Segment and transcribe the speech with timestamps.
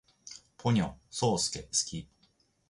[0.57, 2.07] ポニョ，そーすけ，好き